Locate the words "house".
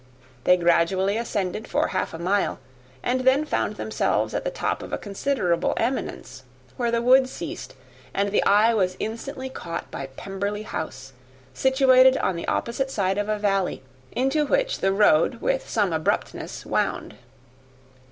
10.63-11.13